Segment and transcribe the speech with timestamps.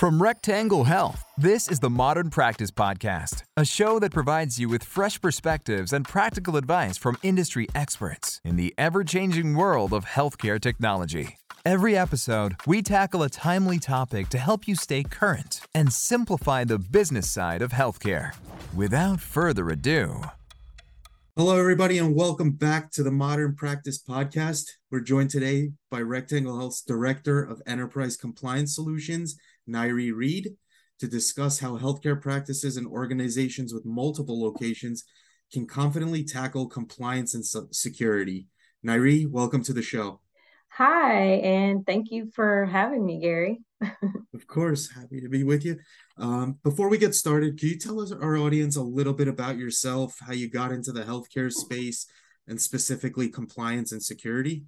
[0.00, 4.82] From Rectangle Health, this is the Modern Practice Podcast, a show that provides you with
[4.82, 10.58] fresh perspectives and practical advice from industry experts in the ever changing world of healthcare
[10.58, 11.36] technology.
[11.66, 16.78] Every episode, we tackle a timely topic to help you stay current and simplify the
[16.78, 18.34] business side of healthcare.
[18.74, 20.22] Without further ado,
[21.36, 24.64] Hello, everybody, and welcome back to the Modern Practice Podcast.
[24.92, 29.36] We're joined today by Rectangle Health's Director of Enterprise Compliance Solutions,
[29.68, 30.56] Nyree Reed,
[30.98, 35.04] to discuss how healthcare practices and organizations with multiple locations
[35.52, 38.48] can confidently tackle compliance and security.
[38.84, 40.22] Nyree, welcome to the show.
[40.70, 43.60] Hi, and thank you for having me, Gary.
[44.34, 45.78] of course, happy to be with you.
[46.18, 49.56] Um, before we get started, can you tell us our audience a little bit about
[49.56, 52.06] yourself, how you got into the healthcare space,
[52.48, 54.64] and specifically compliance and security?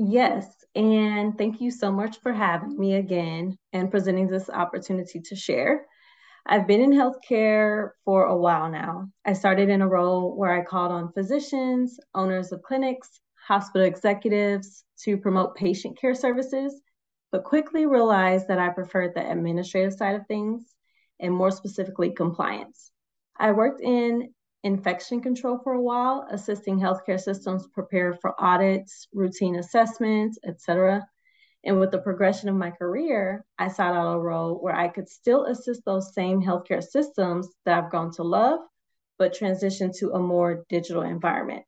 [0.00, 5.34] Yes, and thank you so much for having me again and presenting this opportunity to
[5.34, 5.86] share.
[6.46, 9.08] I've been in healthcare for a while now.
[9.26, 14.84] I started in a role where I called on physicians, owners of clinics, hospital executives
[15.00, 16.80] to promote patient care services
[17.30, 20.64] but quickly realized that I preferred the administrative side of things
[21.20, 22.90] and more specifically compliance.
[23.38, 24.32] I worked in
[24.64, 31.06] infection control for a while, assisting healthcare systems prepare for audits, routine assessments, etc.
[31.64, 35.08] And with the progression of my career, I sought out a role where I could
[35.08, 38.60] still assist those same healthcare systems that I've grown to love,
[39.18, 41.64] but transition to a more digital environment.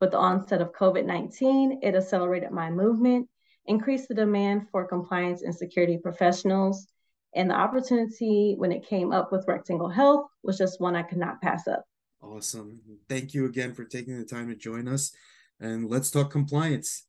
[0.00, 3.28] With the onset of COVID 19, it accelerated my movement
[3.68, 6.88] increased the demand for compliance and security professionals.
[7.34, 11.18] And the opportunity when it came up with Rectangle Health was just one I could
[11.18, 11.84] not pass up.
[12.20, 12.80] Awesome.
[13.08, 15.12] Thank you again for taking the time to join us.
[15.60, 17.06] And let's talk compliance.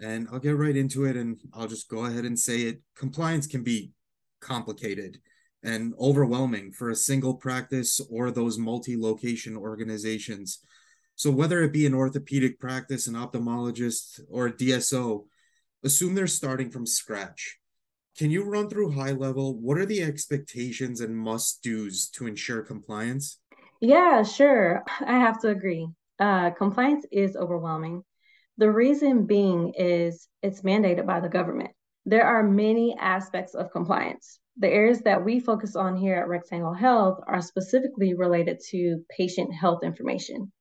[0.00, 2.80] And I'll get right into it and I'll just go ahead and say it.
[2.96, 3.92] Compliance can be
[4.40, 5.20] complicated
[5.62, 10.58] and overwhelming for a single practice or those multi location organizations.
[11.14, 15.26] So, whether it be an orthopedic practice, an ophthalmologist, or a DSO,
[15.84, 17.58] assume they're starting from scratch.
[18.18, 22.62] Can you run through high level what are the expectations and must do's to ensure
[22.62, 23.38] compliance?
[23.82, 24.84] Yeah, sure.
[25.00, 25.88] I have to agree.
[26.18, 28.04] Uh, compliance is overwhelming.
[28.56, 31.70] The reason being is it's mandated by the government.
[32.06, 34.38] There are many aspects of compliance.
[34.58, 39.52] The areas that we focus on here at Rectangle Health are specifically related to patient
[39.52, 40.52] health information.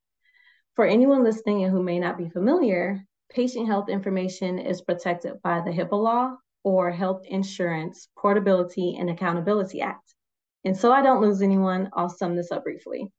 [0.75, 5.61] For anyone listening and who may not be familiar, patient health information is protected by
[5.61, 10.15] the HIPAA law or Health Insurance Portability and Accountability Act.
[10.63, 13.11] And so I don't lose anyone, I'll sum this up briefly.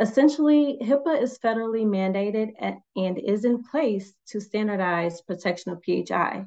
[0.00, 2.52] Essentially, HIPAA is federally mandated
[2.96, 6.46] and is in place to standardize protection of PHI.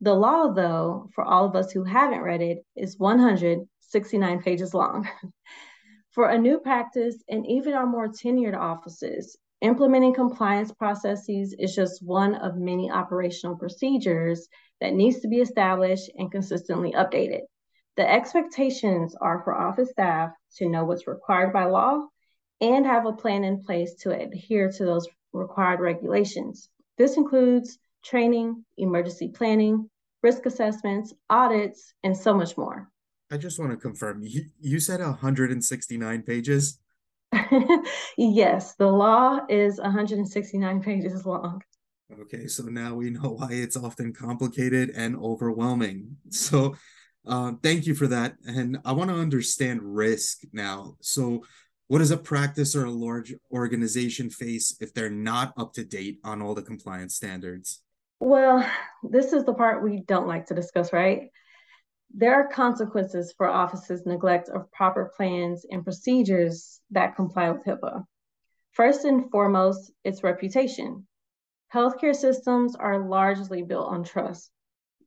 [0.00, 5.08] The law, though, for all of us who haven't read it, is 169 pages long.
[6.10, 12.00] for a new practice and even our more tenured offices, Implementing compliance processes is just
[12.00, 14.48] one of many operational procedures
[14.80, 17.40] that needs to be established and consistently updated.
[17.98, 22.06] The expectations are for office staff to know what's required by law
[22.60, 26.68] and have a plan in place to adhere to those required regulations.
[26.96, 29.90] This includes training, emergency planning,
[30.22, 32.88] risk assessments, audits, and so much more.
[33.32, 36.78] I just want to confirm you, you said 169 pages?
[38.16, 41.62] yes, the law is 169 pages long.
[42.22, 46.16] Okay, so now we know why it's often complicated and overwhelming.
[46.30, 46.76] So,
[47.26, 48.36] uh, thank you for that.
[48.46, 50.96] And I want to understand risk now.
[51.00, 51.44] So,
[51.88, 56.18] what does a practice or a large organization face if they're not up to date
[56.22, 57.82] on all the compliance standards?
[58.20, 58.68] Well,
[59.02, 61.30] this is the part we don't like to discuss, right?
[62.14, 68.04] there are consequences for offices' neglect of proper plans and procedures that comply with HIPAA.
[68.72, 71.06] First and foremost, its reputation.
[71.74, 74.50] Healthcare systems are largely built on trust.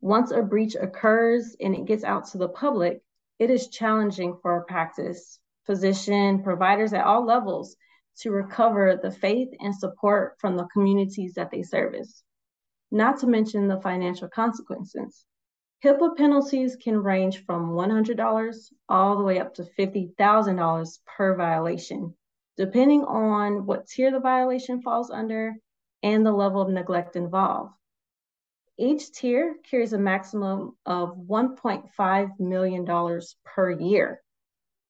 [0.02, 3.02] Once a breach occurs and it gets out to the public,
[3.38, 7.78] it is challenging for a practice, physician, providers at all levels
[8.18, 12.24] to recover the faith and support from the communities that they service.
[12.92, 15.26] Not to mention the financial consequences.
[15.84, 22.16] HIPAA penalties can range from $100 all the way up to $50,000 per violation,
[22.58, 25.56] depending on what tier the violation falls under
[26.04, 27.74] and the level of neglect involved.
[28.78, 34.22] Each tier carries a maximum of $1.5 million per year.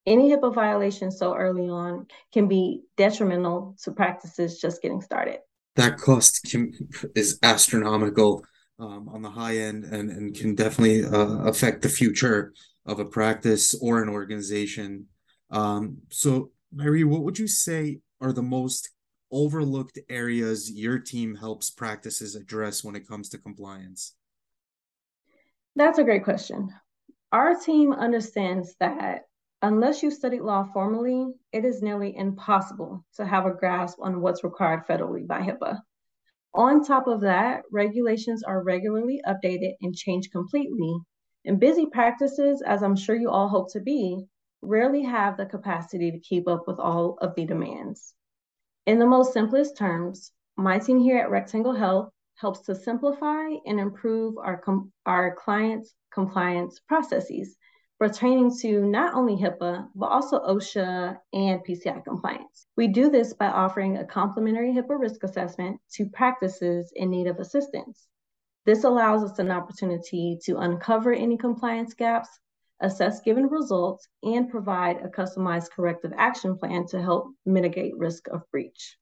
[0.05, 5.39] Any HIPAA violation so early on can be detrimental to practices just getting started.
[5.75, 6.73] That cost can,
[7.15, 8.43] is astronomical
[8.79, 12.53] um, on the high end and, and can definitely uh, affect the future
[12.85, 15.05] of a practice or an organization.
[15.51, 18.89] Um, so, Mary, what would you say are the most
[19.31, 24.13] overlooked areas your team helps practices address when it comes to compliance?
[25.75, 26.69] That's a great question.
[27.31, 29.21] Our team understands that
[29.61, 34.43] unless you studied law formally, it is nearly impossible to have a grasp on what's
[34.43, 35.79] required federally by HIPAA.
[36.53, 40.93] On top of that, regulations are regularly updated and change completely,
[41.45, 44.25] and busy practices, as I'm sure you all hope to be,
[44.61, 48.13] rarely have the capacity to keep up with all of the demands.
[48.87, 53.79] In the most simplest terms, my team here at Rectangle Health helps to simplify and
[53.79, 54.61] improve our,
[55.05, 57.57] our clients' compliance processes
[57.99, 62.65] pertaining to not only HIPAA, but also OSHA and PCI compliance.
[62.75, 67.39] We do this by offering a complimentary HIPAA risk assessment to practices in need of
[67.39, 68.07] assistance.
[68.65, 72.39] This allows us an opportunity to uncover any compliance gaps,
[72.81, 78.41] assess given results, and provide a customized corrective action plan to help mitigate risk of
[78.51, 78.97] breach.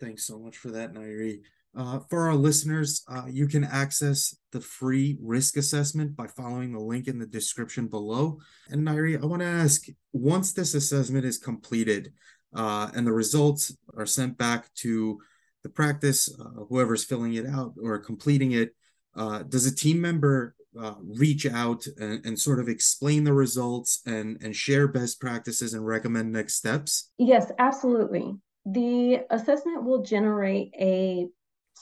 [0.00, 1.40] Thanks so much for that, Nyree.
[1.76, 6.80] Uh, for our listeners, uh, you can access the free risk assessment by following the
[6.80, 8.38] link in the description below.
[8.70, 12.12] And Nyree, I want to ask once this assessment is completed
[12.54, 15.20] uh, and the results are sent back to
[15.62, 18.74] the practice, uh, whoever's filling it out or completing it,
[19.14, 24.02] uh, does a team member uh, reach out and, and, sort of explain the results
[24.06, 27.10] and, and share best practices and recommend next steps?
[27.18, 28.36] Yes, absolutely.
[28.66, 31.26] The assessment will generate a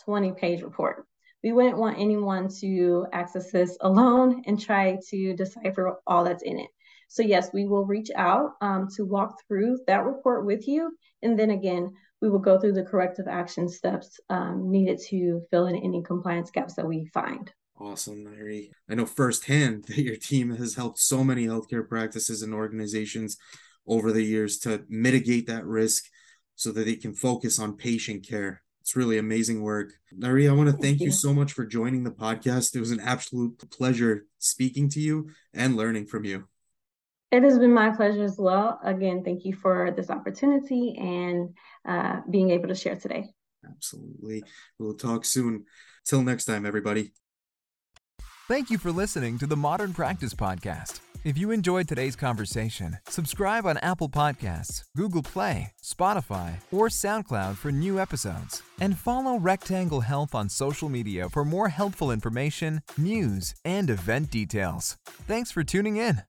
[0.05, 1.07] 20 page report.
[1.43, 6.59] We wouldn't want anyone to access this alone and try to decipher all that's in
[6.59, 6.71] it.
[7.09, 10.97] So, yes, we will reach out um, to walk through that report with you.
[11.23, 15.67] And then again, we will go through the corrective action steps um, needed to fill
[15.67, 17.51] in any compliance gaps that we find.
[17.81, 18.71] Awesome, Nyree.
[18.91, 23.37] I know firsthand that your team has helped so many healthcare practices and organizations
[23.87, 26.05] over the years to mitigate that risk
[26.57, 28.63] so that they can focus on patient care.
[28.81, 29.93] It's really amazing work.
[30.17, 31.07] Nyree, I want to thank, thank you.
[31.07, 32.75] you so much for joining the podcast.
[32.75, 36.49] It was an absolute pleasure speaking to you and learning from you.
[37.31, 38.81] It has been my pleasure as well.
[38.83, 41.51] Again, thank you for this opportunity and
[41.87, 43.27] uh, being able to share today.
[43.65, 44.43] Absolutely.
[44.79, 45.67] We'll talk soon.
[46.07, 47.13] Till next time, everybody.
[48.49, 51.01] Thank you for listening to the Modern Practice Podcast.
[51.23, 57.71] If you enjoyed today's conversation, subscribe on Apple Podcasts, Google Play, Spotify, or SoundCloud for
[57.71, 58.63] new episodes.
[58.81, 64.97] And follow Rectangle Health on social media for more helpful information, news, and event details.
[65.27, 66.23] Thanks for tuning in.